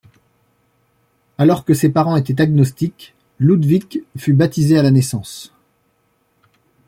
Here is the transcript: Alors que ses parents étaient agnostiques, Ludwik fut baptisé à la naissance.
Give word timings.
Alors 1.37 1.63
que 1.63 1.75
ses 1.75 1.89
parents 1.89 2.15
étaient 2.15 2.41
agnostiques, 2.41 3.13
Ludwik 3.37 3.99
fut 4.17 4.33
baptisé 4.33 4.75
à 4.75 4.81
la 4.81 4.89
naissance. 4.89 5.53